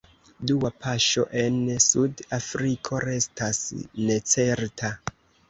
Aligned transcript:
Dua 0.51 0.69
paŝo 0.85 1.25
en 1.41 1.59
Sud-Afriko 1.87 3.03
restas 3.05 3.61
necerta. 4.09 4.93